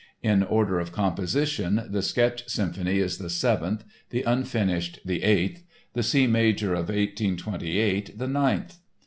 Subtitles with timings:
[0.23, 5.61] In order of composition the Sketch Symphony is the Seventh, the Unfinished the Eighth,
[5.93, 8.79] the C major of 1828, the Ninth.